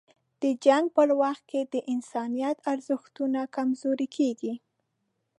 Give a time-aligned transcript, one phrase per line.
[0.41, 4.53] د جنګ په وخت کې د انسانیت ارزښتونه کمزوري کېږي.